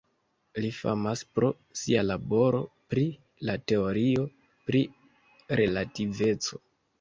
[0.63, 1.49] Li famas pro
[1.81, 2.61] sia laboro
[2.93, 3.03] pri
[3.51, 4.25] la teorio
[4.71, 4.83] pri
[5.63, 6.61] relativeco.